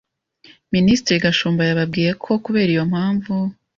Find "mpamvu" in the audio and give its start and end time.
2.91-3.33